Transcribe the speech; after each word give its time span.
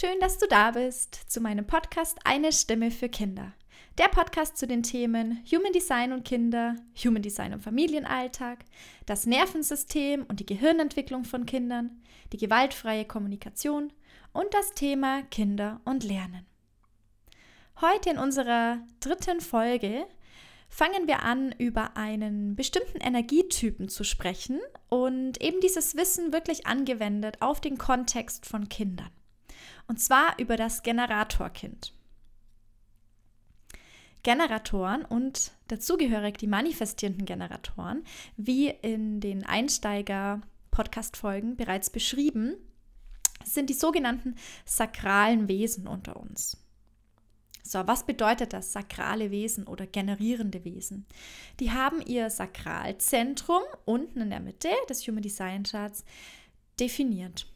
Schön, 0.00 0.20
dass 0.20 0.38
du 0.38 0.46
da 0.46 0.70
bist 0.70 1.16
zu 1.26 1.40
meinem 1.40 1.66
Podcast 1.66 2.20
Eine 2.22 2.52
Stimme 2.52 2.92
für 2.92 3.08
Kinder. 3.08 3.52
Der 3.98 4.06
Podcast 4.06 4.56
zu 4.56 4.68
den 4.68 4.84
Themen 4.84 5.42
Human 5.50 5.72
Design 5.72 6.12
und 6.12 6.24
Kinder, 6.24 6.76
Human 7.04 7.20
Design 7.20 7.52
und 7.52 7.64
Familienalltag, 7.64 8.60
das 9.06 9.26
Nervensystem 9.26 10.24
und 10.28 10.38
die 10.38 10.46
Gehirnentwicklung 10.46 11.24
von 11.24 11.46
Kindern, 11.46 12.00
die 12.32 12.36
gewaltfreie 12.36 13.06
Kommunikation 13.06 13.92
und 14.32 14.54
das 14.54 14.70
Thema 14.70 15.22
Kinder 15.32 15.80
und 15.84 16.04
Lernen. 16.04 16.46
Heute 17.80 18.10
in 18.10 18.18
unserer 18.18 18.78
dritten 19.00 19.40
Folge 19.40 20.06
fangen 20.68 21.08
wir 21.08 21.24
an, 21.24 21.52
über 21.58 21.96
einen 21.96 22.54
bestimmten 22.54 23.00
Energietypen 23.00 23.88
zu 23.88 24.04
sprechen 24.04 24.60
und 24.88 25.42
eben 25.42 25.58
dieses 25.60 25.96
Wissen 25.96 26.32
wirklich 26.32 26.68
angewendet 26.68 27.38
auf 27.42 27.60
den 27.60 27.78
Kontext 27.78 28.46
von 28.46 28.68
Kindern. 28.68 29.10
Und 29.88 30.00
zwar 30.00 30.38
über 30.38 30.56
das 30.56 30.84
Generatorkind. 30.84 31.92
Generatoren 34.22 35.04
und 35.04 35.50
dazugehörig 35.68 36.38
die 36.38 36.46
manifestierenden 36.46 37.26
Generatoren, 37.26 38.04
wie 38.36 38.68
in 38.68 39.18
den 39.20 39.44
Einsteiger-Podcast-Folgen 39.44 41.56
bereits 41.56 41.90
beschrieben, 41.90 42.54
sind 43.44 43.68
die 43.70 43.74
sogenannten 43.74 44.36
sakralen 44.64 45.48
Wesen 45.48 45.88
unter 45.88 46.16
uns. 46.16 46.56
So, 47.62 47.86
was 47.86 48.06
bedeutet 48.06 48.54
das 48.54 48.72
sakrale 48.72 49.30
Wesen 49.30 49.66
oder 49.66 49.86
generierende 49.86 50.64
Wesen? 50.64 51.04
Die 51.60 51.70
haben 51.70 52.00
ihr 52.00 52.30
Sakralzentrum 52.30 53.60
unten 53.84 54.22
in 54.22 54.30
der 54.30 54.40
Mitte 54.40 54.70
des 54.88 55.06
Human 55.06 55.22
Design 55.22 55.64
Charts 55.64 56.02
definiert. 56.80 57.46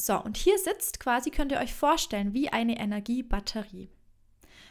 So, 0.00 0.18
und 0.18 0.38
hier 0.38 0.58
sitzt 0.58 0.98
quasi, 0.98 1.30
könnt 1.30 1.52
ihr 1.52 1.60
euch 1.60 1.74
vorstellen, 1.74 2.32
wie 2.32 2.48
eine 2.48 2.78
Energiebatterie. 2.80 3.90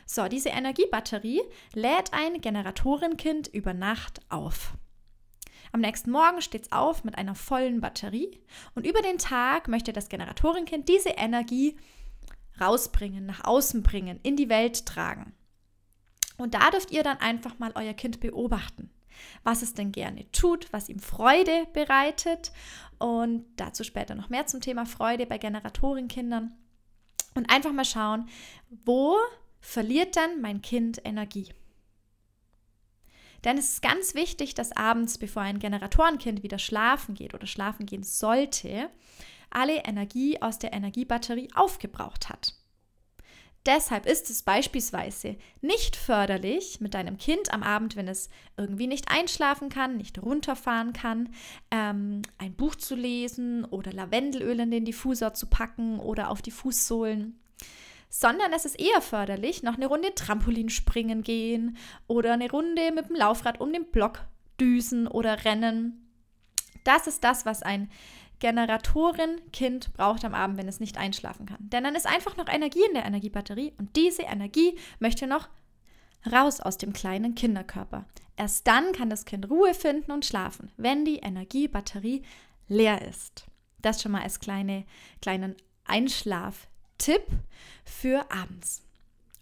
So, 0.07 0.27
diese 0.27 0.49
Energiebatterie 0.49 1.43
lädt 1.75 2.13
ein 2.13 2.41
Generatorenkind 2.41 3.47
über 3.49 3.75
Nacht 3.75 4.21
auf. 4.29 4.73
Am 5.71 5.81
nächsten 5.81 6.09
Morgen 6.09 6.41
steht 6.41 6.63
es 6.63 6.71
auf 6.71 7.03
mit 7.03 7.15
einer 7.15 7.35
vollen 7.35 7.79
Batterie 7.79 8.39
und 8.73 8.87
über 8.87 9.03
den 9.03 9.19
Tag 9.19 9.67
möchte 9.67 9.93
das 9.93 10.09
Generatorenkind 10.09 10.89
diese 10.89 11.09
Energie 11.09 11.77
rausbringen, 12.59 13.27
nach 13.27 13.43
außen 13.43 13.83
bringen, 13.83 14.19
in 14.23 14.35
die 14.35 14.49
Welt 14.49 14.87
tragen. 14.87 15.33
Und 16.37 16.55
da 16.55 16.71
dürft 16.71 16.89
ihr 16.89 17.03
dann 17.03 17.17
einfach 17.17 17.59
mal 17.59 17.73
euer 17.75 17.93
Kind 17.93 18.19
beobachten, 18.19 18.89
was 19.43 19.61
es 19.61 19.73
denn 19.73 19.91
gerne 19.91 20.31
tut, 20.31 20.71
was 20.71 20.89
ihm 20.89 20.99
Freude 20.99 21.67
bereitet. 21.73 22.51
Und 22.97 23.45
dazu 23.55 23.83
später 23.83 24.15
noch 24.15 24.29
mehr 24.29 24.45
zum 24.45 24.61
Thema 24.61 24.85
Freude 24.85 25.25
bei 25.25 25.37
Generatorenkindern. 25.37 26.51
Und 27.35 27.49
einfach 27.51 27.71
mal 27.71 27.85
schauen, 27.85 28.27
wo 28.85 29.15
verliert 29.61 30.15
dann 30.15 30.41
mein 30.41 30.61
Kind 30.61 31.01
Energie? 31.05 31.53
Denn 33.43 33.57
es 33.57 33.69
ist 33.69 33.81
ganz 33.81 34.15
wichtig, 34.15 34.53
dass 34.53 34.75
abends, 34.75 35.17
bevor 35.17 35.43
ein 35.43 35.59
Generatorenkind 35.59 36.43
wieder 36.43 36.59
schlafen 36.59 37.15
geht 37.15 37.33
oder 37.33 37.47
schlafen 37.47 37.85
gehen 37.85 38.03
sollte, 38.03 38.89
alle 39.49 39.77
Energie 39.85 40.41
aus 40.41 40.59
der 40.59 40.73
Energiebatterie 40.73 41.49
aufgebraucht 41.55 42.29
hat. 42.29 42.58
Deshalb 43.69 44.07
ist 44.07 44.31
es 44.31 44.41
beispielsweise 44.41 45.35
nicht 45.61 45.95
förderlich, 45.95 46.81
mit 46.81 46.95
deinem 46.95 47.19
Kind 47.19 47.53
am 47.53 47.61
Abend, 47.61 47.95
wenn 47.95 48.07
es 48.07 48.31
irgendwie 48.57 48.87
nicht 48.87 49.11
einschlafen 49.11 49.69
kann, 49.69 49.95
nicht 49.95 50.19
runterfahren 50.23 50.91
kann, 50.91 51.29
ähm, 51.69 52.23
ein 52.39 52.55
Buch 52.55 52.73
zu 52.73 52.95
lesen 52.95 53.65
oder 53.65 53.93
Lavendelöl 53.93 54.59
in 54.59 54.71
den 54.71 54.85
Diffusor 54.85 55.35
zu 55.35 55.45
packen 55.45 55.99
oder 55.99 56.31
auf 56.31 56.41
die 56.41 56.49
Fußsohlen. 56.49 57.39
Sondern 58.09 58.53
es 58.53 58.65
ist 58.65 58.79
eher 58.79 59.01
förderlich, 59.01 59.61
noch 59.61 59.75
eine 59.75 59.85
Runde 59.85 60.15
Trampolin 60.15 60.69
springen 60.69 61.21
gehen 61.21 61.77
oder 62.07 62.33
eine 62.33 62.49
Runde 62.49 62.91
mit 62.91 63.09
dem 63.09 63.17
Laufrad 63.17 63.61
um 63.61 63.71
den 63.71 63.85
Block 63.91 64.21
düsen 64.59 65.07
oder 65.07 65.45
rennen. 65.45 66.09
Das 66.85 67.05
ist 67.05 67.23
das, 67.23 67.45
was 67.45 67.61
ein 67.61 67.91
Generatorin-Kind 68.39 69.93
braucht 69.93 70.23
am 70.23 70.33
Abend, 70.33 70.57
wenn 70.57 70.67
es 70.67 70.79
nicht 70.79 70.97
einschlafen 70.97 71.45
kann. 71.45 71.57
Denn 71.59 71.83
dann 71.83 71.95
ist 71.95 72.07
einfach 72.07 72.37
noch 72.37 72.47
Energie 72.47 72.83
in 72.87 72.93
der 72.93 73.05
Energiebatterie 73.05 73.73
und 73.77 73.95
diese 73.95 74.23
Energie 74.23 74.77
möchte 74.99 75.27
noch 75.27 75.49
raus 76.31 76.59
aus 76.59 76.77
dem 76.77 76.93
kleinen 76.93 77.35
Kinderkörper. 77.35 78.05
Erst 78.37 78.67
dann 78.67 78.93
kann 78.93 79.09
das 79.09 79.25
Kind 79.25 79.49
Ruhe 79.49 79.73
finden 79.73 80.11
und 80.11 80.25
schlafen, 80.25 80.71
wenn 80.77 81.05
die 81.05 81.17
Energiebatterie 81.17 82.23
leer 82.67 83.01
ist. 83.07 83.45
Das 83.81 84.01
schon 84.01 84.11
mal 84.11 84.23
als 84.23 84.39
kleine, 84.39 84.85
kleinen 85.21 85.55
Einschlaftipp 85.85 87.23
für 87.85 88.31
abends. 88.31 88.83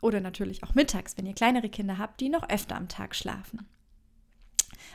Oder 0.01 0.19
natürlich 0.19 0.63
auch 0.63 0.75
mittags, 0.75 1.17
wenn 1.17 1.25
ihr 1.25 1.33
kleinere 1.33 1.69
Kinder 1.69 1.97
habt, 1.97 2.21
die 2.21 2.29
noch 2.29 2.47
öfter 2.49 2.75
am 2.75 2.87
Tag 2.87 3.15
schlafen. 3.15 3.67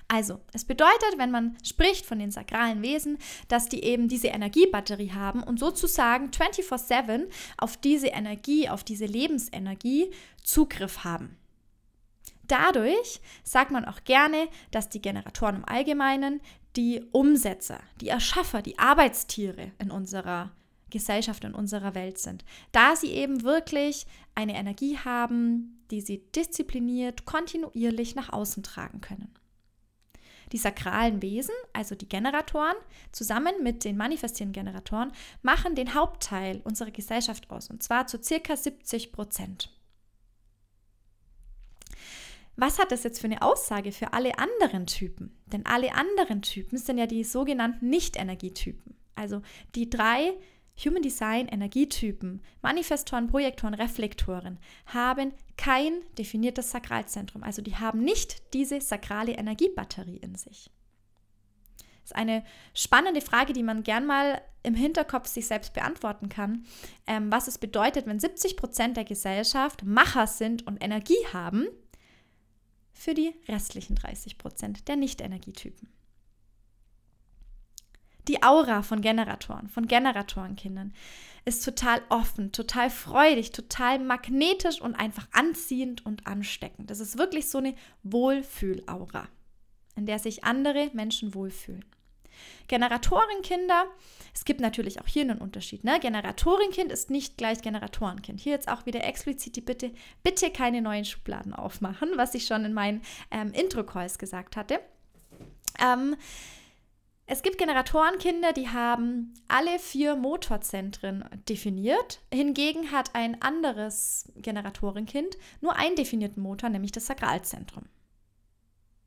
Also, 0.08 0.40
es 0.52 0.64
bedeutet, 0.64 1.16
wenn 1.16 1.30
man 1.30 1.56
spricht 1.64 2.06
von 2.06 2.18
den 2.18 2.30
sakralen 2.30 2.82
Wesen, 2.82 3.18
dass 3.48 3.68
die 3.68 3.84
eben 3.84 4.08
diese 4.08 4.28
Energiebatterie 4.28 5.12
haben 5.12 5.42
und 5.42 5.58
sozusagen 5.58 6.30
24/7 6.30 7.28
auf 7.58 7.76
diese 7.76 8.08
Energie, 8.08 8.68
auf 8.68 8.84
diese 8.84 9.06
Lebensenergie 9.06 10.10
Zugriff 10.42 11.04
haben. 11.04 11.36
Dadurch 12.48 13.20
sagt 13.44 13.70
man 13.70 13.84
auch 13.84 14.04
gerne, 14.04 14.48
dass 14.72 14.88
die 14.88 15.00
Generatoren 15.00 15.56
im 15.56 15.64
Allgemeinen 15.64 16.40
die 16.76 17.02
Umsetzer, 17.12 17.80
die 18.00 18.08
Erschaffer, 18.08 18.62
die 18.62 18.78
Arbeitstiere 18.78 19.72
in 19.78 19.90
unserer 19.90 20.50
Gesellschaft, 20.90 21.44
in 21.44 21.54
unserer 21.54 21.94
Welt 21.94 22.18
sind, 22.18 22.44
da 22.70 22.96
sie 22.96 23.12
eben 23.12 23.42
wirklich 23.42 24.06
eine 24.34 24.54
Energie 24.54 24.98
haben, 24.98 25.82
die 25.90 26.00
sie 26.00 26.22
diszipliniert, 26.34 27.24
kontinuierlich 27.24 28.14
nach 28.14 28.32
außen 28.32 28.62
tragen 28.62 29.00
können. 29.00 29.32
Die 30.52 30.58
sakralen 30.58 31.22
Wesen, 31.22 31.54
also 31.72 31.94
die 31.94 32.08
Generatoren, 32.08 32.76
zusammen 33.10 33.54
mit 33.62 33.84
den 33.84 33.96
manifestierenden 33.96 34.64
Generatoren, 34.64 35.12
machen 35.42 35.74
den 35.74 35.94
Hauptteil 35.94 36.60
unserer 36.64 36.90
Gesellschaft 36.90 37.50
aus, 37.50 37.70
und 37.70 37.82
zwar 37.82 38.06
zu 38.06 38.22
circa 38.22 38.56
70 38.56 39.12
Prozent. 39.12 39.70
Was 42.56 42.78
hat 42.78 42.92
das 42.92 43.02
jetzt 43.02 43.20
für 43.20 43.26
eine 43.26 43.40
Aussage 43.40 43.92
für 43.92 44.12
alle 44.12 44.38
anderen 44.38 44.86
Typen? 44.86 45.34
Denn 45.46 45.64
alle 45.64 45.94
anderen 45.94 46.42
Typen 46.42 46.76
sind 46.76 46.98
ja 46.98 47.06
die 47.06 47.24
sogenannten 47.24 47.88
Nicht-Energietypen. 47.88 48.94
Also 49.14 49.40
die 49.74 49.88
drei 49.88 50.34
Human 50.76 51.02
Design 51.02 51.48
Energietypen, 51.48 52.40
Manifestoren, 52.62 53.28
Projektoren, 53.28 53.74
Reflektoren 53.74 54.58
haben 54.86 55.32
kein 55.56 56.02
definiertes 56.18 56.70
Sakralzentrum. 56.70 57.42
Also 57.42 57.62
die 57.62 57.76
haben 57.76 58.00
nicht 58.00 58.54
diese 58.54 58.80
sakrale 58.80 59.32
Energiebatterie 59.32 60.16
in 60.16 60.34
sich. 60.34 60.70
Das 62.02 62.10
ist 62.10 62.16
eine 62.16 62.42
spannende 62.74 63.20
Frage, 63.20 63.52
die 63.52 63.62
man 63.62 63.84
gern 63.84 64.06
mal 64.06 64.42
im 64.64 64.74
Hinterkopf 64.74 65.28
sich 65.28 65.46
selbst 65.46 65.72
beantworten 65.72 66.28
kann, 66.28 66.64
ähm, 67.06 67.30
was 67.30 67.46
es 67.46 67.58
bedeutet, 67.58 68.06
wenn 68.06 68.18
70 68.18 68.56
Prozent 68.56 68.96
der 68.96 69.04
Gesellschaft 69.04 69.84
Macher 69.84 70.26
sind 70.26 70.66
und 70.66 70.82
Energie 70.82 71.26
haben 71.32 71.68
für 72.92 73.14
die 73.14 73.34
restlichen 73.48 73.94
30 73.94 74.38
Prozent 74.38 74.88
der 74.88 74.96
Nicht-Energietypen. 74.96 75.88
Die 78.28 78.42
Aura 78.42 78.82
von 78.82 79.00
Generatoren, 79.00 79.68
von 79.68 79.86
Generatorenkindern 79.86 80.92
ist 81.44 81.64
total 81.64 82.00
offen, 82.08 82.52
total 82.52 82.88
freudig, 82.88 83.50
total 83.50 83.98
magnetisch 83.98 84.80
und 84.80 84.94
einfach 84.94 85.26
anziehend 85.32 86.06
und 86.06 86.26
ansteckend. 86.26 86.88
Das 86.90 87.00
ist 87.00 87.18
wirklich 87.18 87.48
so 87.48 87.58
eine 87.58 87.74
Wohlfühlaura, 88.04 89.26
in 89.96 90.06
der 90.06 90.20
sich 90.20 90.44
andere 90.44 90.90
Menschen 90.92 91.34
wohlfühlen. 91.34 91.84
Generatorenkinder, 92.68 93.86
es 94.34 94.44
gibt 94.44 94.60
natürlich 94.60 95.00
auch 95.00 95.06
hier 95.06 95.22
einen 95.22 95.38
Unterschied. 95.38 95.84
Ne? 95.84 95.98
Generatorenkind 96.00 96.90
ist 96.90 97.10
nicht 97.10 97.36
gleich 97.36 97.60
Generatorenkind. 97.60 98.40
Hier 98.40 98.52
jetzt 98.52 98.68
auch 98.68 98.86
wieder 98.86 99.04
explizit 99.04 99.56
die 99.56 99.60
Bitte, 99.60 99.92
bitte 100.22 100.50
keine 100.50 100.80
neuen 100.80 101.04
Schubladen 101.04 101.52
aufmachen, 101.52 102.12
was 102.16 102.34
ich 102.34 102.46
schon 102.46 102.64
in 102.64 102.72
meinen 102.72 103.02
ähm, 103.30 103.52
Intro-Calls 103.52 104.18
gesagt 104.18 104.56
hatte. 104.56 104.80
Ähm, 105.80 106.16
es 107.26 107.42
gibt 107.42 107.58
Generatorenkinder, 107.58 108.52
die 108.52 108.68
haben 108.68 109.32
alle 109.48 109.78
vier 109.78 110.16
Motorzentren 110.16 111.24
definiert. 111.48 112.20
Hingegen 112.32 112.90
hat 112.90 113.14
ein 113.14 113.40
anderes 113.40 114.30
Generatorenkind 114.36 115.38
nur 115.60 115.76
einen 115.76 115.96
definierten 115.96 116.42
Motor, 116.42 116.68
nämlich 116.68 116.92
das 116.92 117.06
Sakralzentrum. 117.06 117.84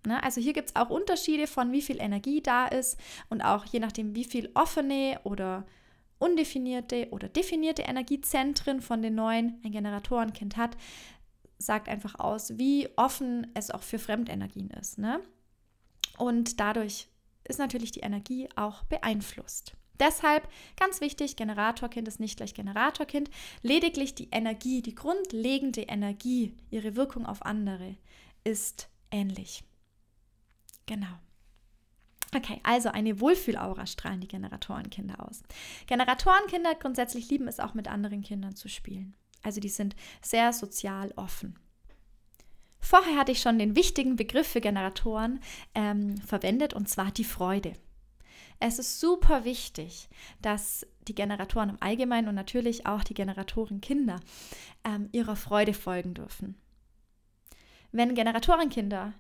Ne? 0.06 0.22
Also 0.24 0.40
hier 0.40 0.54
gibt 0.54 0.70
es 0.70 0.76
auch 0.76 0.90
Unterschiede 0.90 1.48
von 1.48 1.72
wie 1.72 1.82
viel 1.82 2.00
Energie 2.00 2.42
da 2.42 2.68
ist 2.68 2.98
und 3.30 3.42
auch 3.42 3.66
je 3.66 3.80
nachdem, 3.80 4.16
wie 4.16 4.24
viel 4.24 4.50
offene 4.54 5.20
oder 5.24 5.66
undefinierte 6.18 7.10
oder 7.12 7.28
definierte 7.28 7.82
Energiezentren 7.82 8.82
von 8.82 9.02
den 9.02 9.16
neuen 9.16 9.60
ein 9.64 9.72
Generatorenkind 9.72 10.56
hat, 10.56 10.78
sagt 11.58 11.90
einfach 11.90 12.20
aus, 12.20 12.58
wie 12.58 12.90
offen 12.96 13.52
es 13.54 13.72
auch 13.72 13.84
für 13.84 14.00
Fremdenergien 14.00 14.70
ist. 14.70 14.98
Ne? 14.98 15.20
Und 16.18 16.60
dadurch 16.60 17.08
ist 17.48 17.60
natürlich 17.60 17.92
die 17.92 18.02
Energie 18.02 18.50
auch 18.56 18.84
beeinflusst. 18.84 19.76
Deshalb 20.00 20.48
ganz 20.78 21.00
wichtig, 21.00 21.36
Generatorkind 21.36 22.08
ist 22.08 22.20
nicht 22.20 22.38
gleich 22.38 22.54
Generatorkind. 22.54 23.30
Lediglich 23.62 24.14
die 24.14 24.30
Energie, 24.32 24.82
die 24.82 24.96
grundlegende 24.96 25.84
Energie, 25.84 26.54
ihre 26.70 26.96
Wirkung 26.96 27.26
auf 27.26 27.46
andere 27.46 27.96
ist 28.44 28.90
ähnlich. 29.12 29.64
Genau. 30.86 31.20
Okay, 32.36 32.60
also 32.64 32.90
eine 32.90 33.22
Wohlfühlaura 33.22 33.86
strahlen 33.86 34.20
die 34.20 34.28
Generatorenkinder 34.28 35.26
aus. 35.26 35.42
Generatorenkinder 35.88 36.76
grundsätzlich 36.76 37.30
lieben 37.30 37.48
es 37.48 37.62
auch 37.62 37.74
mit 37.74 37.88
anderen 37.88 38.22
Kindern 38.22 38.56
zu 38.56 38.68
spielen. 38.68 39.16
Also 39.42 39.62
die 39.62 39.70
sind 39.70 39.96
sehr 40.22 40.52
sozial 40.52 41.14
offen. 41.16 41.58
Vorher 42.86 43.18
hatte 43.18 43.32
ich 43.32 43.42
schon 43.42 43.58
den 43.58 43.76
wichtigen 43.76 44.16
Begriff 44.16 44.46
für 44.46 44.62
Generatoren 44.62 45.40
ähm, 45.74 46.18
verwendet 46.18 46.76
und 46.76 46.88
zwar 46.88 47.10
die 47.10 47.24
Freude. 47.24 47.74
Es 48.60 48.78
ist 48.78 49.00
super 49.00 49.44
wichtig, 49.44 50.08
dass 50.40 50.86
die 51.08 51.16
Generatoren 51.16 51.72
im 51.72 51.78
Allgemeinen 51.80 52.28
und 52.28 52.36
natürlich 52.36 52.86
auch 52.86 53.04
die 53.04 53.16
Generatorenkinder 53.16 54.20
ähm, 54.84 55.10
ihrer 55.14 55.36
Freude 55.36 55.74
folgen 55.74 56.14
dürfen. 56.14 56.62
Wenn 57.92 58.14
Generatorenkinder 58.14 59.14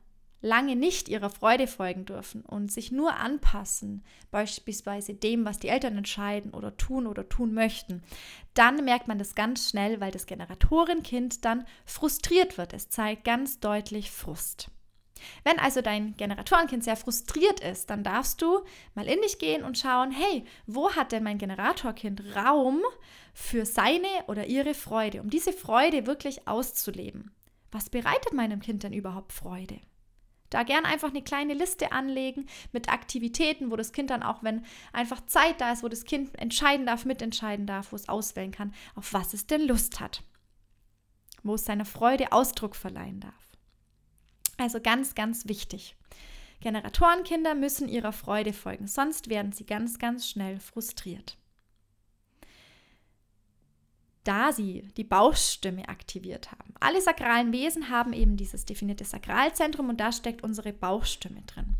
lange 0.45 0.75
nicht 0.75 1.09
ihrer 1.09 1.29
Freude 1.29 1.67
folgen 1.67 2.05
dürfen 2.05 2.41
und 2.45 2.71
sich 2.71 2.91
nur 2.91 3.15
anpassen, 3.15 4.03
beispielsweise 4.31 5.15
dem, 5.15 5.43
was 5.43 5.59
die 5.59 5.69
Eltern 5.69 5.97
entscheiden 5.97 6.53
oder 6.53 6.77
tun 6.77 7.07
oder 7.07 7.27
tun 7.27 7.53
möchten, 7.53 8.03
dann 8.53 8.85
merkt 8.85 9.07
man 9.07 9.17
das 9.17 9.35
ganz 9.35 9.69
schnell, 9.69 9.99
weil 9.99 10.11
das 10.11 10.27
Generatorenkind 10.27 11.43
dann 11.43 11.65
frustriert 11.85 12.57
wird. 12.57 12.73
Es 12.73 12.89
zeigt 12.89 13.25
ganz 13.25 13.59
deutlich 13.59 14.11
Frust. 14.11 14.69
Wenn 15.43 15.57
also 15.59 15.81
dein 15.81 16.15
Generatorenkind 16.15 16.83
sehr 16.83 16.97
frustriert 16.97 17.61
ist, 17.61 17.89
dann 17.89 18.03
darfst 18.03 18.41
du 18.41 18.63
mal 18.93 19.07
in 19.07 19.21
dich 19.21 19.39
gehen 19.39 19.63
und 19.63 19.77
schauen, 19.77 20.11
hey, 20.11 20.45
wo 20.67 20.91
hat 20.91 21.11
denn 21.11 21.23
mein 21.23 21.39
Generatorkind 21.39 22.35
Raum 22.35 22.81
für 23.33 23.65
seine 23.65 24.07
oder 24.27 24.45
ihre 24.45 24.73
Freude, 24.73 25.21
um 25.21 25.29
diese 25.29 25.53
Freude 25.53 26.05
wirklich 26.05 26.47
auszuleben? 26.47 27.31
Was 27.71 27.89
bereitet 27.89 28.33
meinem 28.33 28.59
Kind 28.61 28.83
denn 28.83 28.93
überhaupt 28.93 29.33
Freude? 29.33 29.79
Da 30.49 30.63
gern 30.63 30.85
einfach 30.85 31.09
eine 31.09 31.23
kleine 31.23 31.53
Liste 31.53 31.91
anlegen 31.91 32.47
mit 32.71 32.89
Aktivitäten, 32.89 33.71
wo 33.71 33.75
das 33.75 33.91
Kind 33.91 34.09
dann 34.09 34.23
auch, 34.23 34.43
wenn 34.43 34.65
einfach 34.93 35.25
Zeit 35.25 35.59
da 35.59 35.71
ist, 35.71 35.83
wo 35.83 35.87
das 35.87 36.05
Kind 36.05 36.37
entscheiden 36.39 36.85
darf, 36.85 37.05
mitentscheiden 37.05 37.65
darf, 37.65 37.91
wo 37.91 37.95
es 37.95 38.09
auswählen 38.09 38.51
kann, 38.51 38.73
auf 38.95 39.13
was 39.13 39.33
es 39.33 39.47
denn 39.47 39.61
Lust 39.61 39.99
hat. 39.99 40.23
Wo 41.43 41.55
es 41.55 41.65
seiner 41.65 41.85
Freude 41.85 42.31
Ausdruck 42.31 42.75
verleihen 42.75 43.19
darf. 43.19 43.33
Also 44.57 44.79
ganz, 44.79 45.15
ganz 45.15 45.47
wichtig. 45.47 45.95
Generatorenkinder 46.61 47.53
müssen 47.53 47.89
ihrer 47.89 48.13
Freude 48.13 48.53
folgen, 48.53 48.87
sonst 48.87 49.29
werden 49.29 49.51
sie 49.51 49.65
ganz, 49.65 49.99
ganz 49.99 50.27
schnell 50.27 50.59
frustriert. 50.59 51.37
Da 54.25 54.51
sie 54.51 54.89
die 54.97 55.03
Bauchstimme 55.03 55.87
aktiviert 55.87 56.51
haben. 56.51 56.73
Alle 56.79 56.99
sakralen 56.99 57.53
Wesen 57.53 57.89
haben 57.89 58.11
eben 58.11 58.35
dieses 58.35 58.65
definierte 58.65 59.05
Sakralzentrum 59.05 59.87
und 59.87 59.99
da 59.99 60.11
steckt 60.11 60.43
unsere 60.43 60.73
Bauchstimme 60.73 61.43
drin. 61.43 61.77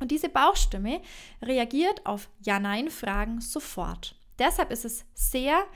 Und 0.00 0.12
diese 0.12 0.28
Bauchstimme 0.28 1.02
reagiert 1.42 2.06
auf 2.06 2.30
Ja-Nein-Fragen 2.40 3.40
sofort. 3.40 4.14
Deshalb 4.38 4.70
ist 4.70 4.84
es 4.84 5.04
sehr 5.14 5.66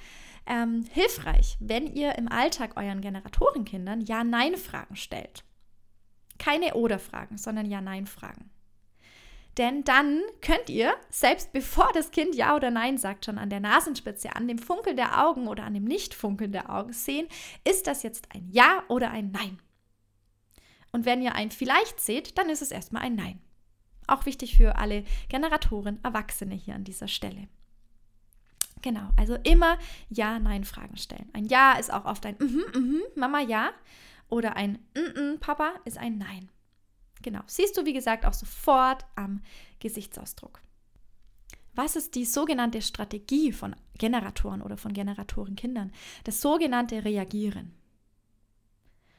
ähm, 0.46 0.84
hilfreich, 0.92 1.56
wenn 1.58 1.88
ihr 1.88 2.16
im 2.16 2.30
Alltag 2.30 2.76
euren 2.76 3.00
Generatorenkindern 3.00 4.02
Ja-Nein-Fragen 4.02 4.94
stellt. 4.94 5.42
Keine 6.38 6.74
Oder-Fragen, 6.74 7.38
sondern 7.38 7.66
Ja-Nein-Fragen. 7.66 8.51
Denn 9.58 9.84
dann 9.84 10.22
könnt 10.40 10.70
ihr, 10.70 10.94
selbst 11.10 11.52
bevor 11.52 11.90
das 11.92 12.10
Kind 12.10 12.34
Ja 12.34 12.56
oder 12.56 12.70
Nein 12.70 12.96
sagt, 12.96 13.26
schon 13.26 13.38
an 13.38 13.50
der 13.50 13.60
Nasenspitze, 13.60 14.34
an 14.34 14.48
dem 14.48 14.58
Funkeln 14.58 14.96
der 14.96 15.26
Augen 15.26 15.46
oder 15.46 15.64
an 15.64 15.74
dem 15.74 15.84
Nicht-Funkeln 15.84 16.52
der 16.52 16.70
Augen 16.70 16.92
sehen, 16.92 17.28
ist 17.68 17.86
das 17.86 18.02
jetzt 18.02 18.28
ein 18.34 18.48
Ja 18.50 18.82
oder 18.88 19.10
ein 19.10 19.30
Nein. 19.30 19.58
Und 20.90 21.04
wenn 21.04 21.22
ihr 21.22 21.34
ein 21.34 21.50
Vielleicht 21.50 22.00
seht, 22.00 22.38
dann 22.38 22.48
ist 22.48 22.62
es 22.62 22.70
erstmal 22.70 23.02
ein 23.02 23.14
Nein. 23.14 23.40
Auch 24.06 24.26
wichtig 24.26 24.56
für 24.56 24.76
alle 24.76 25.04
Generatoren, 25.28 26.02
Erwachsene 26.02 26.54
hier 26.54 26.74
an 26.74 26.84
dieser 26.84 27.08
Stelle. 27.08 27.48
Genau, 28.80 29.08
also 29.16 29.36
immer 29.44 29.78
Ja-Nein-Fragen 30.08 30.96
stellen. 30.96 31.30
Ein 31.32 31.44
Ja 31.44 31.74
ist 31.74 31.92
auch 31.92 32.04
oft 32.04 32.26
ein 32.26 32.36
mhm, 32.38 32.64
mhm, 32.74 33.02
Mama 33.14 33.40
ja 33.40 33.70
oder 34.28 34.56
ein 34.56 34.78
mm 34.94 34.98
-mm, 34.98 35.38
Papa 35.38 35.74
ist 35.84 35.98
ein 35.98 36.18
Nein. 36.18 36.48
Genau. 37.22 37.40
Siehst 37.46 37.76
du, 37.76 37.84
wie 37.84 37.92
gesagt, 37.92 38.26
auch 38.26 38.34
sofort 38.34 39.04
am 39.14 39.42
Gesichtsausdruck. 39.80 40.60
Was 41.74 41.96
ist 41.96 42.14
die 42.14 42.26
sogenannte 42.26 42.82
Strategie 42.82 43.52
von 43.52 43.74
Generatoren 43.96 44.60
oder 44.60 44.76
von 44.76 44.92
Generatorenkindern? 44.92 45.92
Das 46.24 46.40
sogenannte 46.42 47.04
Reagieren. 47.04 47.72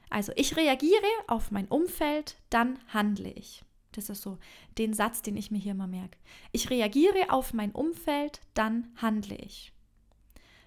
Also 0.10 0.32
ich 0.36 0.56
reagiere 0.56 1.02
auf 1.28 1.50
mein 1.50 1.68
Umfeld, 1.68 2.38
dann 2.52 2.78
handle 2.90 3.32
ich. 3.32 3.64
Das 3.94 4.10
ist 4.10 4.22
so 4.22 4.38
den 4.78 4.94
Satz, 4.94 5.24
den 5.24 5.38
ich 5.38 5.50
mir 5.50 5.58
hier 5.58 5.74
mal 5.74 5.88
merke. 5.88 6.20
Ich 6.52 6.70
reagiere 6.70 7.32
auf 7.32 7.54
mein 7.54 7.72
Umfeld, 7.72 8.42
dann 8.54 8.92
handle 8.98 9.36
ich. 9.36 9.73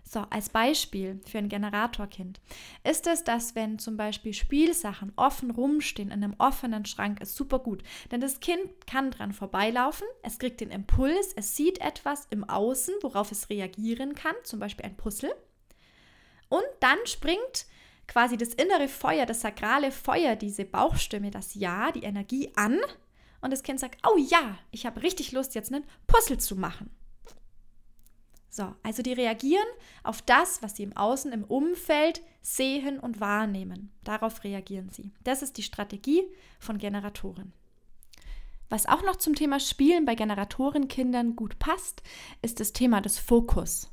So, 0.08 0.20
als 0.31 0.50
Beispiel 0.50 1.20
für 1.26 1.38
ein 1.38 1.49
Generatorkind 1.49 2.41
ist 2.85 3.08
es, 3.08 3.25
dass 3.25 3.56
wenn 3.56 3.81
zum 3.81 3.97
Beispiel 3.97 4.32
Spielsachen 4.35 5.12
offen 5.17 5.50
rumstehen 5.50 6.12
in 6.12 6.23
einem 6.23 6.37
offenen 6.38 6.87
Schrank, 6.87 7.20
ist 7.20 7.35
super 7.35 7.58
gut. 7.58 7.82
Denn 8.12 8.20
das 8.20 8.38
Kind 8.38 8.87
kann 8.87 9.11
dran 9.11 9.32
vorbeilaufen, 9.32 10.06
es 10.23 10.38
kriegt 10.38 10.61
den 10.61 10.70
Impuls, 10.70 11.32
es 11.35 11.56
sieht 11.56 11.81
etwas 11.81 12.29
im 12.31 12.49
Außen, 12.49 12.94
worauf 13.03 13.32
es 13.32 13.50
reagieren 13.50 14.14
kann, 14.14 14.37
zum 14.44 14.61
Beispiel 14.61 14.87
ein 14.87 14.97
Puzzle. 14.97 15.35
Und 16.49 16.64
dann 16.79 16.99
springt 17.06 17.67
quasi 18.06 18.37
das 18.37 18.55
innere 18.55 18.87
Feuer, 18.87 19.26
das 19.26 19.41
sakrale 19.41 19.91
Feuer, 19.91 20.37
diese 20.37 20.64
Bauchstimme, 20.64 21.32
das 21.32 21.55
Ja, 21.56 21.91
die 21.91 22.05
Energie 22.05 22.53
an. 22.55 22.79
Und 23.41 23.53
das 23.53 23.64
Kind 23.64 23.81
sagt, 23.81 23.99
oh 24.08 24.17
ja, 24.17 24.56
ich 24.70 24.87
habe 24.87 25.03
richtig 25.03 25.32
Lust, 25.32 25.56
jetzt 25.56 25.73
einen 25.73 25.85
Puzzle 26.06 26.38
zu 26.38 26.55
machen. 26.55 26.95
So, 28.56 28.75
also 28.82 29.03
die 29.03 29.12
reagieren 29.12 29.67
auf 30.03 30.23
das, 30.23 30.62
was 30.62 30.76
sie 30.76 30.85
im 30.85 30.97
Außen, 30.97 31.31
im 31.31 31.44
Umfeld 31.44 32.23
sehen 32.41 32.99
und 32.99 33.20
wahrnehmen. 33.20 33.93
Darauf 34.03 34.44
reagieren 34.44 34.88
sie. 34.88 35.12
Das 35.25 35.43
ist 35.43 35.58
die 35.58 35.62
Strategie 35.62 36.23
von 36.58 36.79
Generatoren. 36.79 37.53
Was 38.70 38.87
auch 38.87 39.03
noch 39.03 39.17
zum 39.17 39.35
Thema 39.35 39.61
Spielen 39.61 40.06
bei 40.06 40.14
Generatorenkindern 40.14 41.37
gut 41.37 41.58
passt, 41.58 42.03
ist 42.41 42.58
das 42.58 42.73
Thema 42.73 43.03
des 43.03 43.19
Fokus. 43.19 43.91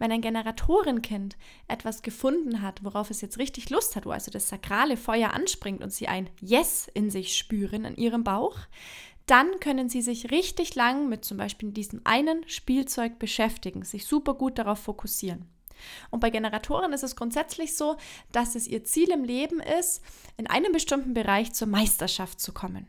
Wenn 0.00 0.10
ein 0.10 0.20
Generatorenkind 0.20 1.36
etwas 1.68 2.02
gefunden 2.02 2.60
hat, 2.60 2.82
worauf 2.82 3.08
es 3.10 3.20
jetzt 3.20 3.38
richtig 3.38 3.70
Lust 3.70 3.94
hat, 3.94 4.04
wo 4.04 4.10
also 4.10 4.32
das 4.32 4.48
sakrale 4.48 4.96
Feuer 4.96 5.32
anspringt 5.32 5.80
und 5.80 5.92
sie 5.92 6.08
ein 6.08 6.28
Yes 6.40 6.90
in 6.92 7.08
sich 7.08 7.36
spüren, 7.36 7.84
in 7.84 7.94
ihrem 7.94 8.24
Bauch, 8.24 8.58
dann 9.26 9.60
können 9.60 9.88
Sie 9.88 10.02
sich 10.02 10.30
richtig 10.30 10.74
lang 10.74 11.08
mit 11.08 11.24
zum 11.24 11.36
Beispiel 11.36 11.70
diesem 11.70 12.00
einen 12.04 12.46
Spielzeug 12.48 13.18
beschäftigen, 13.18 13.84
sich 13.84 14.06
super 14.06 14.34
gut 14.34 14.58
darauf 14.58 14.80
fokussieren. 14.80 15.46
Und 16.10 16.20
bei 16.20 16.30
Generatoren 16.30 16.92
ist 16.92 17.02
es 17.02 17.16
grundsätzlich 17.16 17.76
so, 17.76 17.96
dass 18.30 18.54
es 18.54 18.68
ihr 18.68 18.84
Ziel 18.84 19.10
im 19.10 19.24
Leben 19.24 19.60
ist, 19.60 20.02
in 20.36 20.46
einem 20.46 20.72
bestimmten 20.72 21.14
Bereich 21.14 21.52
zur 21.52 21.68
Meisterschaft 21.68 22.40
zu 22.40 22.52
kommen. 22.52 22.88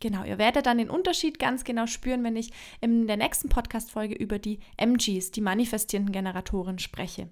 Genau, 0.00 0.24
ihr 0.24 0.38
werdet 0.38 0.66
dann 0.66 0.78
den 0.78 0.90
Unterschied 0.90 1.38
ganz 1.38 1.64
genau 1.64 1.86
spüren, 1.86 2.22
wenn 2.22 2.36
ich 2.36 2.52
in 2.80 3.06
der 3.06 3.16
nächsten 3.16 3.48
Podcast-Folge 3.48 4.14
über 4.14 4.38
die 4.38 4.60
MGs, 4.76 5.32
die 5.32 5.40
manifestierenden 5.40 6.12
Generatoren, 6.12 6.78
spreche. 6.78 7.28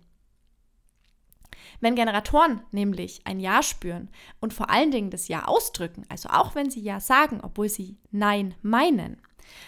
Wenn 1.81 1.95
Generatoren 1.95 2.63
nämlich 2.71 3.21
ein 3.25 3.41
Ja 3.41 3.63
spüren 3.63 4.11
und 4.41 4.55
vor 4.55 4.71
allen 4.71 4.91
Dingen 4.91 5.11
das 5.11 5.29
Ja 5.29 5.47
ausdrücken, 5.47 6.05
also 6.09 6.29
auch 6.29 6.55
wenn 6.55 6.71
sie 6.71 6.81
Ja 6.81 7.01
sagen, 7.01 7.41
obwohl 7.43 7.69
sie 7.69 7.99
Nein 8.11 8.55
meinen, 8.63 9.21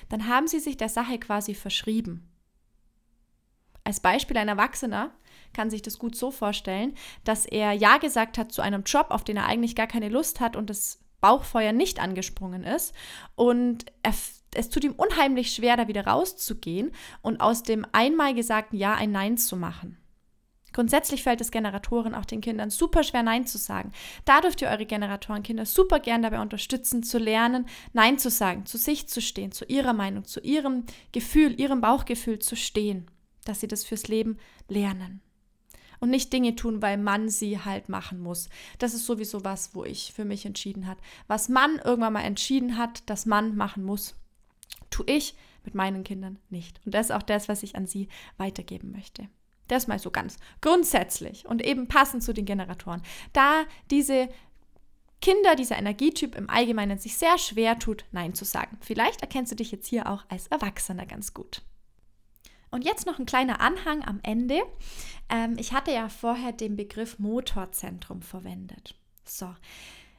dann 0.09 0.29
haben 0.29 0.49
sie 0.49 0.61
sich 0.61 0.77
der 0.77 0.89
Sache 0.89 1.19
quasi 1.19 1.55
verschrieben. 1.55 2.29
Als 3.85 4.01
Beispiel 4.01 4.37
ein 4.37 4.49
Erwachsener 4.49 5.13
kann 5.55 5.71
sich 5.71 5.81
das 5.81 5.99
gut 5.99 6.15
so 6.15 6.31
vorstellen, 6.31 6.95
dass 7.25 7.47
er 7.47 7.73
Ja 7.73 7.97
gesagt 7.99 8.37
hat 8.37 8.53
zu 8.53 8.61
einem 8.61 8.83
Job, 8.83 9.07
auf 9.11 9.25
den 9.25 9.39
er 9.39 9.47
eigentlich 9.47 9.77
gar 9.77 9.87
keine 9.87 10.11
Lust 10.11 10.41
hat 10.41 10.57
und 10.57 10.69
das 10.69 11.01
Bauchfeuer 11.21 11.73
nicht 11.73 12.01
angesprungen 12.01 12.65
ist 12.65 12.95
und 13.35 13.87
er, 14.03 14.15
es 14.55 14.69
tut 14.69 14.85
ihm 14.85 14.93
unheimlich 14.93 15.53
schwer, 15.53 15.77
da 15.77 15.89
wieder 15.89 16.07
rauszugehen 16.07 16.93
und 17.23 17.41
aus 17.41 17.63
dem 17.63 17.87
einmal 17.93 18.35
gesagten 18.35 18.77
Ja 18.77 18.95
ein 18.95 19.11
Nein 19.11 19.37
zu 19.37 19.57
machen. 19.57 19.97
Grundsätzlich 20.73 21.23
fällt 21.23 21.41
es 21.41 21.51
Generatoren 21.51 22.15
auch 22.15 22.25
den 22.25 22.41
Kindern 22.41 22.71
super 22.71 23.03
schwer, 23.03 23.23
Nein 23.23 23.47
zu 23.47 23.59
sagen. 23.59 23.93
Da 24.25 24.41
dürft 24.41 24.61
ihr 24.63 24.69
eure 24.69 24.87
Generatorenkinder 24.87 25.67
super 25.67 25.99
gern 25.99 26.23
dabei 26.23 26.41
unterstützen, 26.41 27.03
zu 27.03 27.19
lernen, 27.19 27.67
Nein 27.93 28.19
zu 28.19 28.31
sagen, 28.31 28.67
zu 28.67 28.77
sich 28.77 29.09
zu 29.09 29.21
stehen, 29.21 29.53
zu 29.53 29.65
ihrer 29.65 29.93
Meinung, 29.93 30.25
zu 30.25 30.41
ihrem 30.41 30.85
Gefühl, 31.13 31.59
ihrem 31.59 31.81
Bauchgefühl 31.81 32.39
zu 32.39 32.55
stehen, 32.55 33.11
dass 33.45 33.61
sie 33.61 33.69
das 33.69 33.85
fürs 33.85 34.09
Leben 34.09 34.39
lernen. 34.69 35.23
Und 36.01 36.11
nicht 36.11 36.33
Dinge 36.33 36.55
tun, 36.55 36.81
weil 36.81 36.97
man 36.97 37.29
sie 37.29 37.59
halt 37.59 37.89
machen 37.89 38.21
muss. 38.21 38.49
Das 38.79 38.95
ist 38.95 39.05
sowieso 39.05 39.43
was, 39.43 39.75
wo 39.75 39.85
ich 39.85 40.13
für 40.13 40.25
mich 40.25 40.47
entschieden 40.47 40.87
hat. 40.87 40.99
Was 41.27 41.49
man 41.49 41.81
irgendwann 41.85 42.13
mal 42.13 42.21
entschieden 42.21 42.77
hat, 42.77 43.09
dass 43.11 43.27
man 43.27 43.57
machen 43.57 43.83
muss, 43.83 44.15
tue 44.91 45.07
ich 45.07 45.35
mit 45.65 45.75
meinen 45.75 46.05
Kindern 46.05 46.39
nicht. 46.51 46.81
Und 46.87 46.95
das 46.95 47.07
ist 47.07 47.13
auch 47.13 47.23
das, 47.23 47.49
was 47.49 47.65
ich 47.65 47.75
an 47.75 47.89
sie 47.89 48.09
weitergeben 48.37 48.93
möchte. 48.93 49.29
Das 49.69 49.87
mal 49.87 49.99
so 49.99 50.11
ganz 50.11 50.37
grundsätzlich 50.61 51.47
und 51.47 51.65
eben 51.65 51.89
passend 51.89 52.23
zu 52.23 52.33
den 52.33 52.45
Generatoren. 52.45 53.03
Da 53.33 53.65
diese 53.91 54.29
Kinder, 55.21 55.57
dieser 55.57 55.79
Energietyp 55.79 56.35
im 56.37 56.49
Allgemeinen 56.49 56.99
sich 56.99 57.17
sehr 57.17 57.39
schwer 57.39 57.79
tut, 57.79 58.05
Nein 58.13 58.35
zu 58.35 58.45
sagen. 58.45 58.79
Vielleicht 58.81 59.21
erkennst 59.21 59.53
du 59.53 59.57
dich 59.57 59.73
jetzt 59.73 59.89
hier 59.89 60.09
auch 60.09 60.25
als 60.29 60.47
Erwachsener 60.47 61.07
ganz 61.07 61.35
gut. 61.35 61.63
Und 62.71 62.85
jetzt 62.85 63.07
noch 63.07 63.19
ein 63.19 63.27
kleiner 63.27 63.61
Anhang 63.61 64.05
am 64.05 64.21
Ende. 64.23 64.61
Ähm, 65.29 65.57
ich 65.59 65.73
hatte 65.73 65.91
ja 65.91 66.09
vorher 66.09 66.53
den 66.53 66.77
Begriff 66.77 67.19
Motorzentrum 67.19 68.23
verwendet. 68.23 68.95
So, 69.25 69.55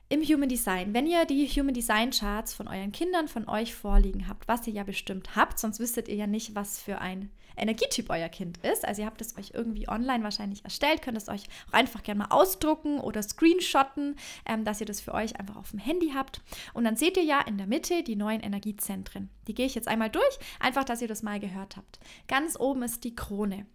im 0.10 0.24
Human 0.24 0.50
Design, 0.50 0.94
wenn 0.96 1.06
ihr 1.06 1.26
die 1.26 1.48
Human 1.48 1.74
Design 1.74 2.10
Charts 2.10 2.56
von 2.56 2.68
euren 2.68 2.92
Kindern, 2.92 3.28
von 3.28 3.48
euch 3.48 3.76
vorliegen 3.76 4.28
habt, 4.28 4.48
was 4.48 4.66
ihr 4.66 4.74
ja 4.74 4.84
bestimmt 4.84 5.36
habt, 5.36 5.60
sonst 5.60 5.80
wüsstet 5.80 6.08
ihr 6.08 6.16
ja 6.16 6.26
nicht, 6.26 6.56
was 6.56 6.82
für 6.82 7.00
ein 7.00 7.30
Energietyp 7.56 8.10
euer 8.10 8.30
Kind 8.30 8.58
ist. 8.66 8.88
Also 8.88 9.02
ihr 9.02 9.06
habt 9.06 9.22
es 9.22 9.38
euch 9.38 9.52
irgendwie 9.54 9.88
online 9.88 10.24
wahrscheinlich 10.24 10.64
erstellt, 10.64 11.04
könnt 11.04 11.18
es 11.18 11.30
euch 11.30 11.44
auch 11.68 11.74
einfach 11.74 12.02
gerne 12.02 12.20
mal 12.20 12.32
ausdrucken 12.32 13.00
oder 13.00 13.22
screenshotten, 13.22 14.16
ähm, 14.46 14.66
dass 14.66 14.80
ihr 14.80 14.88
das 14.88 15.00
für 15.00 15.14
euch 15.14 15.40
einfach 15.40 15.58
auf 15.58 15.72
dem 15.72 15.80
Handy 15.80 16.12
habt. 16.16 16.42
Und 16.74 16.86
dann 16.86 16.96
seht 16.96 17.18
ihr 17.18 17.24
ja 17.24 17.42
in 17.42 17.58
der 17.58 17.68
Mitte 17.68 18.02
die 18.02 18.16
neuen 18.16 18.42
Energiezentren. 18.42 19.30
Die 19.48 19.54
gehe 19.54 19.68
ich 19.68 19.76
jetzt 19.76 19.88
einmal 19.88 20.10
durch, 20.10 20.40
einfach, 20.60 20.86
dass 20.86 21.02
ihr 21.02 21.08
das 21.08 21.22
mal 21.22 21.40
gehört 21.40 21.78
habt. 21.78 22.00
Ganz 22.28 22.60
oben 22.60 22.82
ist 22.82 23.04
die 23.04 23.16
Krone. 23.16 23.68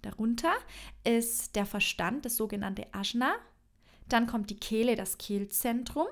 Darunter 0.00 0.52
ist 1.04 1.54
der 1.54 1.66
Verstand, 1.66 2.24
das 2.24 2.36
sogenannte 2.36 2.86
Ajna. 2.92 3.34
Dann 4.08 4.26
kommt 4.26 4.50
die 4.50 4.56
Kehle, 4.56 4.96
das 4.96 5.18
Kehlzentrum. 5.18 6.06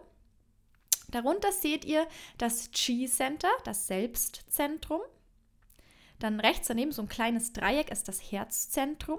Darunter 1.09 1.53
seht 1.53 1.85
ihr 1.85 2.07
das 2.39 2.71
Chi-Center, 2.71 3.51
das 3.65 3.87
Selbstzentrum. 3.87 5.01
Dann 6.19 6.39
rechts 6.39 6.69
daneben 6.69 6.93
so 6.93 7.03
ein 7.03 7.09
kleines 7.09 7.53
Dreieck 7.53 7.91
ist 7.91 8.09
das 8.09 8.21
Herzzentrum. 8.21 9.19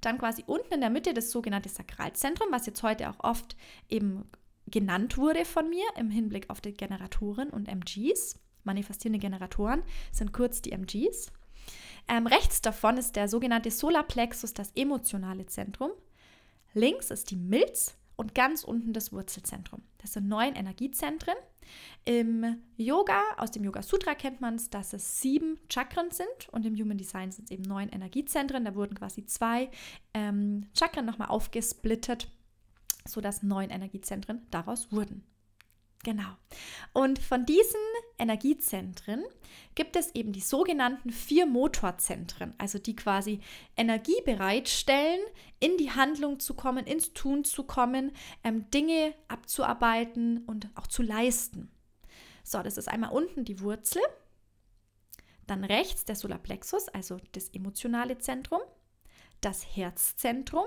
Dann 0.00 0.18
quasi 0.18 0.42
unten 0.46 0.74
in 0.74 0.80
der 0.80 0.90
Mitte 0.90 1.14
das 1.14 1.30
sogenannte 1.30 1.68
Sakralzentrum, 1.68 2.48
was 2.50 2.66
jetzt 2.66 2.82
heute 2.82 3.08
auch 3.08 3.20
oft 3.20 3.56
eben 3.88 4.28
genannt 4.66 5.16
wurde 5.16 5.44
von 5.44 5.70
mir 5.70 5.84
im 5.96 6.10
Hinblick 6.10 6.50
auf 6.50 6.60
die 6.60 6.74
Generatoren 6.74 7.50
und 7.50 7.68
MGs. 7.68 8.40
Manifestierende 8.64 9.20
Generatoren 9.20 9.82
sind 10.10 10.32
kurz 10.32 10.60
die 10.60 10.72
MGs. 10.72 11.32
Ähm, 12.08 12.26
rechts 12.26 12.60
davon 12.60 12.96
ist 12.96 13.14
der 13.14 13.28
sogenannte 13.28 13.70
Solarplexus, 13.70 14.54
das 14.54 14.72
emotionale 14.74 15.46
Zentrum. 15.46 15.92
Links 16.74 17.10
ist 17.10 17.30
die 17.30 17.36
Milz 17.36 17.96
und 18.16 18.34
ganz 18.34 18.64
unten 18.64 18.92
das 18.92 19.12
Wurzelzentrum. 19.12 19.82
Das 19.98 20.12
sind 20.12 20.28
neun 20.28 20.54
Energiezentren. 20.54 21.34
Im 22.04 22.62
Yoga, 22.76 23.20
aus 23.36 23.50
dem 23.50 23.64
Yoga 23.64 23.82
Sutra 23.82 24.14
kennt 24.14 24.40
man 24.40 24.56
es, 24.56 24.70
dass 24.70 24.92
es 24.92 25.20
sieben 25.20 25.58
Chakren 25.68 26.10
sind 26.10 26.48
und 26.50 26.66
im 26.66 26.76
Human 26.76 26.98
Design 26.98 27.30
sind 27.30 27.46
es 27.46 27.50
eben 27.50 27.62
neun 27.62 27.88
Energiezentren. 27.88 28.64
Da 28.64 28.74
wurden 28.74 28.94
quasi 28.94 29.24
zwei 29.26 29.70
ähm, 30.14 30.66
Chakren 30.76 31.06
nochmal 31.06 31.28
aufgesplittet, 31.28 32.28
sodass 33.06 33.42
neun 33.42 33.70
Energiezentren 33.70 34.42
daraus 34.50 34.92
wurden. 34.92 35.24
Genau. 36.04 36.36
Und 36.92 37.20
von 37.20 37.46
diesen 37.46 37.80
Energiezentren 38.18 39.22
gibt 39.76 39.94
es 39.94 40.12
eben 40.14 40.32
die 40.32 40.40
sogenannten 40.40 41.10
vier 41.10 41.46
Motorzentren, 41.46 42.54
also 42.58 42.80
die 42.80 42.96
quasi 42.96 43.40
Energie 43.76 44.20
bereitstellen, 44.24 45.20
in 45.60 45.76
die 45.76 45.92
Handlung 45.92 46.40
zu 46.40 46.54
kommen, 46.54 46.86
ins 46.86 47.12
Tun 47.12 47.44
zu 47.44 47.62
kommen, 47.62 48.10
ähm, 48.42 48.68
Dinge 48.72 49.14
abzuarbeiten 49.28 50.44
und 50.46 50.68
auch 50.74 50.88
zu 50.88 51.02
leisten. 51.02 51.70
So, 52.42 52.60
das 52.62 52.78
ist 52.78 52.88
einmal 52.88 53.12
unten 53.12 53.44
die 53.44 53.60
Wurzel, 53.60 54.02
dann 55.46 55.62
rechts 55.62 56.04
der 56.04 56.16
Solarplexus, 56.16 56.88
also 56.88 57.18
das 57.30 57.48
emotionale 57.50 58.18
Zentrum, 58.18 58.60
das 59.40 59.64
Herzzentrum 59.76 60.66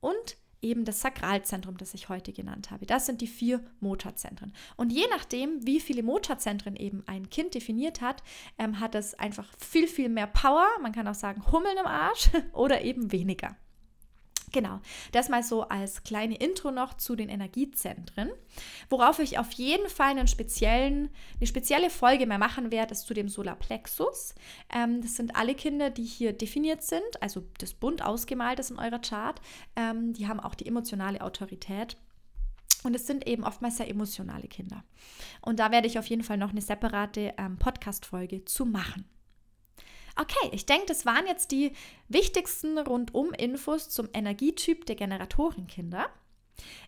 und 0.00 0.36
eben 0.62 0.84
das 0.84 1.00
Sakralzentrum, 1.00 1.76
das 1.76 1.92
ich 1.92 2.08
heute 2.08 2.32
genannt 2.32 2.70
habe. 2.70 2.86
Das 2.86 3.06
sind 3.06 3.20
die 3.20 3.26
vier 3.26 3.60
Motorzentren. 3.80 4.54
Und 4.76 4.92
je 4.92 5.04
nachdem, 5.10 5.66
wie 5.66 5.80
viele 5.80 6.02
Motorzentren 6.02 6.76
eben 6.76 7.02
ein 7.06 7.28
Kind 7.28 7.54
definiert 7.54 8.00
hat, 8.00 8.22
ähm, 8.58 8.80
hat 8.80 8.94
es 8.94 9.14
einfach 9.14 9.52
viel, 9.58 9.88
viel 9.88 10.08
mehr 10.08 10.28
Power. 10.28 10.66
Man 10.80 10.92
kann 10.92 11.08
auch 11.08 11.14
sagen 11.14 11.44
Hummeln 11.50 11.76
im 11.78 11.86
Arsch 11.86 12.30
oder 12.52 12.82
eben 12.82 13.12
weniger. 13.12 13.56
Genau, 14.50 14.80
das 15.12 15.28
mal 15.28 15.42
so 15.42 15.62
als 15.62 16.02
kleine 16.02 16.36
Intro 16.36 16.70
noch 16.70 16.94
zu 16.94 17.16
den 17.16 17.28
Energiezentren. 17.28 18.30
Worauf 18.90 19.18
ich 19.18 19.38
auf 19.38 19.50
jeden 19.52 19.88
Fall 19.88 20.10
einen 20.10 20.26
speziellen, 20.26 21.10
eine 21.38 21.46
spezielle 21.46 21.90
Folge 21.90 22.26
mehr 22.26 22.38
machen 22.38 22.70
werde, 22.70 22.92
ist 22.92 23.06
zu 23.06 23.14
dem 23.14 23.28
Solarplexus. 23.28 24.34
Ähm, 24.74 25.00
das 25.00 25.16
sind 25.16 25.36
alle 25.36 25.54
Kinder, 25.54 25.90
die 25.90 26.04
hier 26.04 26.32
definiert 26.32 26.82
sind, 26.82 27.22
also 27.22 27.44
das 27.58 27.72
bunt 27.72 28.04
ausgemalt 28.04 28.58
ist 28.58 28.70
in 28.70 28.78
eurer 28.78 29.00
Chart. 29.00 29.40
Ähm, 29.76 30.12
die 30.12 30.28
haben 30.28 30.40
auch 30.40 30.54
die 30.54 30.66
emotionale 30.66 31.20
Autorität. 31.22 31.96
Und 32.82 32.96
es 32.96 33.06
sind 33.06 33.28
eben 33.28 33.44
oftmals 33.44 33.76
sehr 33.76 33.88
emotionale 33.88 34.48
Kinder. 34.48 34.82
Und 35.40 35.60
da 35.60 35.70
werde 35.70 35.86
ich 35.86 35.98
auf 35.98 36.06
jeden 36.06 36.24
Fall 36.24 36.36
noch 36.36 36.50
eine 36.50 36.60
separate 36.60 37.32
ähm, 37.38 37.56
Podcast-Folge 37.56 38.44
zu 38.44 38.66
machen. 38.66 39.04
Okay, 40.16 40.50
ich 40.52 40.66
denke, 40.66 40.86
das 40.86 41.06
waren 41.06 41.26
jetzt 41.26 41.50
die 41.52 41.72
wichtigsten 42.08 42.78
Rundum-Infos 42.78 43.88
zum 43.88 44.08
Energietyp 44.12 44.84
der 44.86 44.96
Generatorenkinder. 44.96 46.10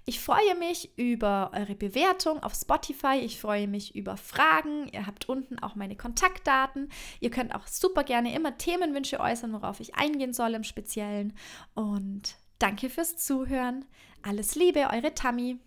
Ich 0.05 0.21
freue 0.21 0.55
mich 0.57 0.97
über 0.99 1.51
eure 1.55 1.75
Bewertung 1.75 2.43
auf 2.43 2.55
Spotify. 2.55 3.19
Ich 3.23 3.41
freue 3.41 3.67
mich 3.67 3.95
über 3.95 4.17
Fragen. 4.17 4.89
Ihr 4.93 5.07
habt 5.07 5.29
unten 5.29 5.59
auch 5.59 5.75
meine 5.75 5.97
Kontaktdaten. 5.97 6.91
Ihr 7.21 7.31
könnt 7.31 7.55
auch 7.55 7.67
super 7.67 8.05
gerne 8.05 8.35
immer 8.35 8.59
Themenwünsche 8.59 9.19
äußern, 9.21 9.53
worauf 9.53 9.81
ich 9.81 9.95
eingehen 9.95 10.35
soll 10.35 10.55
im 10.55 10.65
Speziellen. 10.65 11.35
Und 11.75 12.37
danke 12.59 12.91
fürs 12.91 13.17
Zuhören. 13.17 13.87
Alles 14.23 14.55
Liebe, 14.55 14.89
eure 14.93 15.15
Tammy. 15.15 15.59